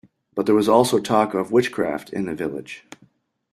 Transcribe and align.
But 0.33 0.47
there 0.47 0.55
was 0.55 0.67
also 0.67 0.97
talk 0.97 1.35
of 1.35 1.51
witchcraft 1.51 2.11
in 2.11 2.25
the 2.25 2.33
village. 2.33 2.85